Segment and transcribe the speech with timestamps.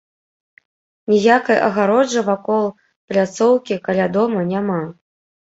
[1.11, 2.65] Ніякай агароджы вакол
[3.11, 4.81] пляцоўкі каля дома няма.